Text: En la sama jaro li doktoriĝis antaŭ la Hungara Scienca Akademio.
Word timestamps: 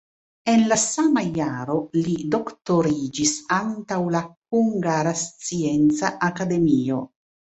En 0.51 0.61
la 0.69 0.75
sama 0.83 1.21
jaro 1.35 1.75
li 2.07 2.15
doktoriĝis 2.35 3.33
antaŭ 3.59 3.99
la 4.17 4.23
Hungara 4.55 5.13
Scienca 5.27 6.11
Akademio. 6.31 7.01